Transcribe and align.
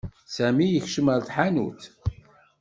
Sami 0.35 0.67
yekcem 0.69 1.07
ar 1.13 1.21
tḥanutt. 1.23 1.83